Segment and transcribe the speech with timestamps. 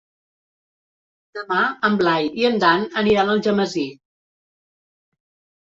[1.39, 1.59] Demà
[1.91, 3.87] en Blai i en Dan aniran a Algemesí.